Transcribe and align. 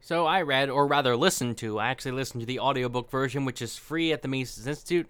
So 0.00 0.26
I 0.26 0.42
read, 0.42 0.70
or 0.70 0.86
rather 0.86 1.14
listened 1.14 1.58
to, 1.58 1.78
I 1.78 1.88
actually 1.88 2.12
listened 2.12 2.40
to 2.40 2.46
the 2.46 2.58
audiobook 2.58 3.10
version, 3.10 3.44
which 3.44 3.60
is 3.60 3.76
free 3.76 4.12
at 4.12 4.22
the 4.22 4.28
Mises 4.28 4.66
Institute. 4.66 5.06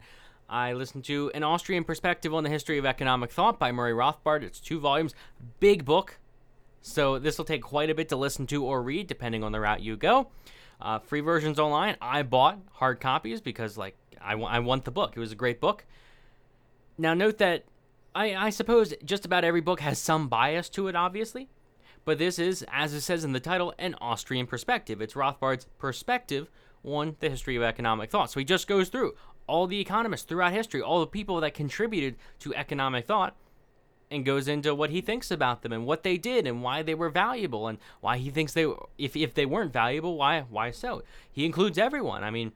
I 0.49 0.73
listened 0.73 1.05
to 1.05 1.31
An 1.33 1.45
Austrian 1.45 1.85
Perspective 1.85 2.35
on 2.35 2.43
the 2.43 2.51
History 2.51 2.77
of 2.77 2.85
Economic 2.85 3.30
Thought 3.30 3.61
by 3.61 3.71
Murray 3.71 3.92
Rothbard. 3.92 4.42
It's 4.42 4.58
two 4.58 4.80
volumes, 4.80 5.14
big 5.61 5.84
book. 5.84 6.18
So 6.82 7.21
this 7.21 7.38
will 7.38 7.45
take 7.45 7.62
quite 7.62 7.88
a 7.88 7.95
bit 7.95 8.08
to 8.08 8.16
listen 8.16 8.48
to 8.48 8.64
or 8.64 8.82
read, 8.82 9.06
depending 9.06 9.45
on 9.45 9.53
the 9.53 9.61
route 9.61 9.80
you 9.80 9.96
go. 9.96 10.29
Uh, 10.80 10.98
free 10.98 11.20
versions 11.20 11.61
online. 11.61 11.96
I 12.00 12.22
bought 12.22 12.59
hard 12.72 13.00
copies 13.00 13.41
because, 13.41 13.79
like, 13.79 13.96
I, 14.20 14.32
w- 14.32 14.48
I 14.48 14.59
want 14.59 14.84
the 14.84 14.91
book. 14.91 15.12
It 15.14 15.20
was 15.20 15.30
a 15.30 15.36
great 15.36 15.61
book. 15.61 15.84
Now, 16.98 17.14
note 17.14 17.38
that 17.38 17.64
I, 18.14 18.34
I 18.34 18.50
suppose 18.50 18.93
just 19.04 19.25
about 19.25 19.45
every 19.45 19.61
book 19.61 19.80
has 19.80 19.98
some 19.98 20.29
bias 20.29 20.68
to 20.70 20.88
it, 20.88 20.96
obviously. 20.96 21.48
But 22.05 22.19
this 22.19 22.39
is, 22.39 22.64
as 22.71 22.95
it 22.95 23.03
says 23.03 23.25
in 23.25 23.33
the 23.33 23.41
title, 23.41 23.75
an 23.79 23.95
Austrian 24.01 24.46
perspective. 24.46 25.01
It's 25.01 25.16
Rothbard's 25.16 25.66
perspective 25.79 26.51
on 26.83 27.16
the 27.20 27.29
history 27.29 27.57
of 27.57 27.62
economic 27.62 28.11
thought. 28.11 28.30
So 28.30 28.41
he 28.41 28.45
just 28.45 28.66
goes 28.66 28.88
through 28.88 29.15
all 29.47 29.66
the 29.66 29.80
economists 29.80 30.23
throughout 30.23 30.52
history, 30.52 30.80
all 30.80 31.01
the 31.01 31.07
people 31.07 31.41
that 31.41 31.55
contributed 31.55 32.16
to 32.41 32.55
economic 32.55 33.07
thought, 33.07 33.37
and 34.10 34.24
goes 34.24 34.48
into 34.48 34.74
what 34.74 34.91
he 34.91 35.01
thinks 35.01 35.30
about 35.30 35.62
them 35.62 35.73
and 35.73 35.87
what 35.87 36.02
they 36.02 36.16
did 36.16 36.47
and 36.47 36.62
why 36.62 36.83
they 36.83 36.95
were 36.95 37.10
valuable 37.10 37.69
and 37.69 37.79
why 38.01 38.16
he 38.16 38.30
thinks 38.30 38.52
they 38.52 38.66
if 38.98 39.15
if 39.15 39.35
they 39.35 39.46
weren't 39.46 39.73
valuable, 39.73 40.16
why 40.16 40.41
why 40.48 40.71
so. 40.71 41.02
He 41.30 41.45
includes 41.45 41.79
everyone. 41.79 42.24
I 42.24 42.30
mean, 42.30 42.52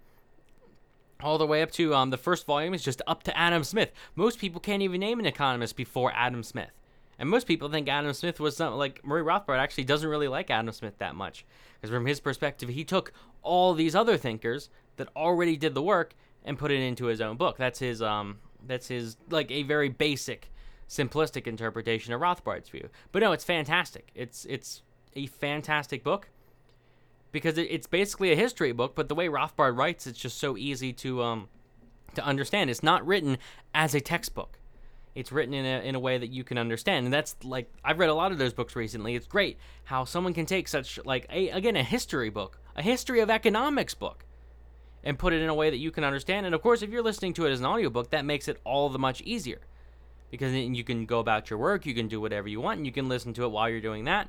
all 1.23 1.39
the 1.39 1.47
way 1.47 1.63
up 1.63 1.71
to 1.73 1.95
um, 1.95 2.11
the 2.11 2.17
first 2.17 2.45
volume 2.45 2.75
is 2.75 2.83
just 2.83 3.03
up 3.07 3.23
to 3.25 3.37
Adam 3.37 3.63
Smith. 3.63 3.93
Most 4.17 4.39
people 4.39 4.61
can't 4.61 4.83
even 4.83 5.01
name 5.01 5.21
an 5.21 5.27
economist 5.27 5.77
before 5.77 6.13
Adam 6.15 6.43
Smith. 6.43 6.71
And 7.19 7.29
most 7.29 7.47
people 7.47 7.69
think 7.69 7.89
Adam 7.89 8.13
Smith 8.13 8.41
was 8.41 8.57
something 8.57 8.79
like 8.79 9.05
Murray 9.05 9.23
Rothbard 9.23 9.59
actually 9.59 9.85
doesn't 9.85 10.09
really 10.09 10.29
like 10.29 10.51
Adam 10.51 10.73
Smith 10.73 10.99
that 10.99 11.15
much. 11.15 11.45
Because 11.75 11.95
from 11.95 12.07
his 12.07 12.21
perspective, 12.21 12.69
he 12.69 12.85
took 12.85 13.13
all 13.43 13.75
these 13.75 13.95
other 13.95 14.17
thinkers 14.17 14.71
that 14.97 15.09
already 15.15 15.57
did 15.57 15.75
the 15.75 15.83
work 15.83 16.15
and 16.45 16.59
put 16.59 16.71
it 16.71 16.81
into 16.81 17.07
his 17.07 17.21
own 17.21 17.37
book. 17.37 17.57
That's 17.57 17.79
his 17.79 18.03
um 18.03 18.39
that's 18.67 18.89
his 18.89 19.17
like 19.31 19.51
a 19.51 19.63
very 19.63 19.89
basic 19.89 20.51
simplistic 20.89 21.47
interpretation 21.47 22.13
of 22.13 22.21
Rothbard's 22.21 22.69
view. 22.69 22.89
But 23.13 23.21
no, 23.21 23.33
it's 23.33 23.45
fantastic. 23.45 24.11
It's 24.15 24.45
it's 24.47 24.83
a 25.17 25.27
fantastic 25.27 26.03
book 26.03 26.29
because 27.33 27.59
it, 27.59 27.69
it's 27.71 27.87
basically 27.87 28.33
a 28.33 28.37
history 28.37 28.73
book, 28.73 28.95
but 28.95 29.09
the 29.09 29.15
way 29.15 29.29
Rothbard 29.29 29.77
writes, 29.77 30.07
it's 30.07 30.19
just 30.19 30.39
so 30.39 30.57
easy 30.57 30.93
to 30.95 31.23
um 31.23 31.49
to 32.15 32.25
understand. 32.25 32.71
It's 32.71 32.83
not 32.83 33.07
written 33.07 33.39
as 33.75 33.95
a 33.95 34.01
textbook 34.01 34.59
it's 35.15 35.31
written 35.31 35.55
in 35.55 35.65
a, 35.65 35.87
in 35.87 35.95
a 35.95 36.01
way 36.01 36.19
that 36.19 36.31
you 36.31 36.45
can 36.45 36.59
understand. 36.59 37.07
And 37.07 37.13
that's 37.13 37.37
like 37.45 37.71
i've 37.85 37.99
read 37.99 38.11
a 38.11 38.15
lot 38.15 38.33
of 38.33 38.39
those 38.39 38.53
books 38.53 38.77
recently. 38.77 39.15
It's 39.15 39.27
great 39.27 39.59
how 39.85 40.05
someone 40.05 40.35
can 40.35 40.47
take 40.47 40.69
such 40.69 40.99
like 41.05 41.27
a 41.31 41.51
again 41.51 41.77
a 41.77 41.83
history 41.83 42.31
book 42.31 42.59
a 42.77 42.83
history 42.83 43.21
of 43.21 43.31
economics 43.31 43.95
book 43.95 44.25
and 45.03 45.19
put 45.19 45.33
it 45.33 45.43
in 45.43 45.49
a 45.49 45.55
way 45.55 45.71
that 45.71 45.77
you 45.77 45.91
can 45.91 46.05
understand. 46.05 46.47
And 46.47 46.55
of 46.55 46.63
course 46.63 46.83
if 46.83 46.91
you're 46.91 47.03
listening 47.03 47.35
to 47.35 47.47
it 47.47 47.53
as 47.53 47.61
an 47.61 47.67
audiobook 47.67 48.11
that 48.11 48.25
makes 48.25 48.49
it 48.49 48.61
all 48.65 48.89
the 48.89 48.99
much 48.99 49.21
easier. 49.23 49.61
Because 50.31 50.53
then 50.53 50.75
you 50.75 50.83
can 50.83 51.07
go 51.07 51.21
about 51.21 51.51
your 51.51 51.59
work 51.59 51.87
you 51.87 51.95
can 51.95 52.09
do 52.09 52.21
whatever 52.21 52.49
you 52.49 52.61
want 52.61 52.79
and 52.79 52.87
you 52.87 52.93
can 52.93 53.09
listen 53.09 53.33
to 53.35 53.45
it 53.45 53.49
while 53.49 53.69
you're 53.69 53.81
doing 53.81 54.05
that 54.05 54.29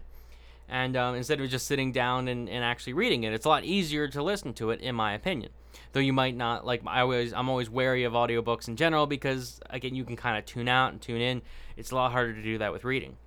and 0.67 0.97
um, 0.97 1.15
instead 1.15 1.39
of 1.39 1.49
just 1.49 1.67
sitting 1.67 1.91
down 1.91 2.27
and, 2.27 2.49
and 2.49 2.63
actually 2.63 2.93
reading 2.93 3.23
it 3.23 3.33
it's 3.33 3.45
a 3.45 3.49
lot 3.49 3.63
easier 3.63 4.07
to 4.07 4.23
listen 4.23 4.53
to 4.53 4.71
it 4.71 4.81
in 4.81 4.95
my 4.95 5.13
opinion. 5.13 5.51
Though 5.91 5.99
you 5.99 6.13
might 6.13 6.35
not 6.35 6.65
like 6.65 6.81
i 6.87 7.01
always 7.01 7.33
i'm 7.33 7.49
always 7.49 7.69
wary 7.69 8.03
of 8.03 8.13
audiobooks 8.13 8.67
in 8.67 8.75
general 8.75 9.07
because 9.07 9.59
again 9.69 9.95
you 9.95 10.03
can 10.03 10.15
kind 10.15 10.37
of 10.37 10.45
tune 10.45 10.67
out 10.67 10.91
and 10.91 11.01
tune 11.01 11.21
in. 11.21 11.41
It's 11.77 11.91
a 11.91 11.95
lot 11.95 12.11
harder 12.11 12.33
to 12.33 12.41
do 12.41 12.57
that 12.59 12.71
with 12.71 12.83
reading. 12.83 13.17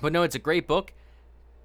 But 0.00 0.12
no 0.12 0.22
it's 0.22 0.34
a 0.34 0.40
great 0.40 0.68
book 0.68 0.92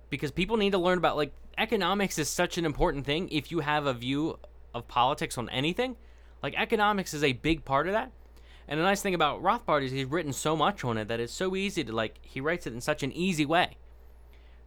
because 0.09 0.31
people 0.31 0.57
need 0.57 0.71
to 0.71 0.77
learn 0.77 0.97
about 0.97 1.17
like 1.17 1.33
economics 1.57 2.17
is 2.17 2.29
such 2.29 2.57
an 2.57 2.65
important 2.65 3.05
thing. 3.05 3.29
If 3.29 3.51
you 3.51 3.59
have 3.59 3.85
a 3.85 3.93
view 3.93 4.39
of 4.73 4.87
politics 4.87 5.37
on 5.37 5.49
anything 5.49 5.95
like 6.43 6.53
economics 6.57 7.13
is 7.13 7.23
a 7.23 7.33
big 7.33 7.63
part 7.63 7.87
of 7.87 7.93
that. 7.93 8.11
And 8.67 8.79
the 8.79 8.83
nice 8.83 9.01
thing 9.01 9.15
about 9.15 9.41
rothbard 9.41 9.83
is 9.83 9.91
he's 9.91 10.05
written 10.05 10.33
so 10.33 10.55
much 10.55 10.83
on 10.83 10.97
it 10.97 11.07
that 11.07 11.19
it's 11.19 11.33
so 11.33 11.55
easy 11.55 11.83
to 11.83 11.93
like 11.93 12.19
he 12.21 12.41
writes 12.41 12.67
it 12.67 12.73
in 12.73 12.81
such 12.81 13.01
an 13.03 13.11
easy 13.11 13.45
way 13.45 13.77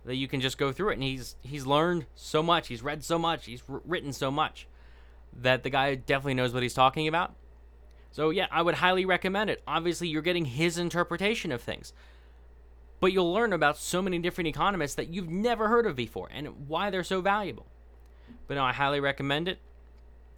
that 0.06 0.16
you 0.16 0.28
can 0.28 0.40
just 0.40 0.56
go 0.56 0.72
through 0.72 0.90
it 0.90 0.94
and 0.94 1.02
he's 1.02 1.36
he's 1.42 1.66
learned 1.66 2.06
so 2.14 2.42
much 2.42 2.68
he's 2.68 2.82
read 2.82 3.04
so 3.04 3.18
much 3.18 3.46
he's 3.46 3.62
written 3.68 4.12
so 4.12 4.30
much 4.30 4.66
that 5.42 5.62
the 5.62 5.70
guy 5.70 5.94
definitely 5.94 6.34
knows 6.34 6.52
what 6.52 6.62
he's 6.62 6.74
talking 6.74 7.08
about. 7.08 7.34
So, 8.10 8.30
yeah, 8.30 8.46
I 8.50 8.62
would 8.62 8.76
highly 8.76 9.04
recommend 9.04 9.50
it. 9.50 9.62
Obviously, 9.66 10.08
you're 10.08 10.22
getting 10.22 10.46
his 10.46 10.78
interpretation 10.78 11.52
of 11.52 11.60
things. 11.60 11.92
But 12.98 13.12
you'll 13.12 13.32
learn 13.32 13.52
about 13.52 13.76
so 13.76 14.00
many 14.00 14.18
different 14.18 14.48
economists 14.48 14.94
that 14.94 15.08
you've 15.08 15.28
never 15.28 15.68
heard 15.68 15.86
of 15.86 15.96
before 15.96 16.28
and 16.32 16.68
why 16.68 16.88
they're 16.88 17.04
so 17.04 17.20
valuable. 17.20 17.66
But 18.46 18.54
no, 18.54 18.64
I 18.64 18.72
highly 18.72 19.00
recommend 19.00 19.48
it. 19.48 19.58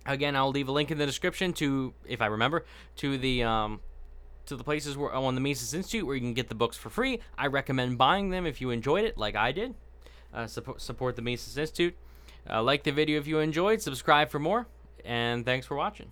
Again, 0.05 0.35
I'll 0.35 0.51
leave 0.51 0.69
a 0.69 0.73
link 0.73 0.91
in 0.91 0.99
the 0.99 1.07
description 1.07 1.53
to, 1.55 1.95
if 2.05 2.21
I 2.21 2.27
remember, 2.27 2.65
to 2.97 3.17
the 3.17 3.45
um, 3.45 3.81
to 4.49 4.57
the 4.57 4.65
places 4.65 4.97
where 4.97 5.13
on 5.13 5.35
the 5.35 5.41
Mises 5.41 5.75
Institute 5.75 6.07
where 6.07 6.15
you 6.15 6.21
can 6.21 6.35
get 6.35 6.49
the 6.49 6.55
books 6.55 6.77
for 6.77 6.91
free. 6.91 7.21
I 7.37 7.47
recommend 7.47 7.99
buying 7.99 8.31
them 8.31 8.47
if 8.47 8.61
you 8.61 8.71
enjoyed 8.71 9.05
it, 9.05 9.17
like 9.17 9.37
I 9.37 9.53
did. 9.53 9.75
Uh, 10.35 10.47
support, 10.47 10.81
support 10.81 11.17
the 11.17 11.23
Mises 11.23 11.57
Institute. 11.57 11.95
Uh, 12.49 12.63
like 12.63 12.83
the 12.83 12.93
video 12.93 13.19
if 13.19 13.27
you 13.27 13.39
enjoyed. 13.39 13.81
Subscribe 13.81 14.31
for 14.31 14.39
more 14.39 14.67
and 15.05 15.45
thanks 15.45 15.67
for 15.67 15.77
watching. 15.77 16.11